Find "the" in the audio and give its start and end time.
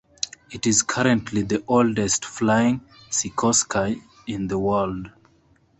1.43-1.63, 4.47-4.57